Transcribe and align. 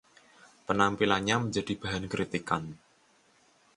Penampilannya 0.67 1.35
menjadi 1.45 1.73
bahan 1.83 2.03
kritikan. 2.13 2.63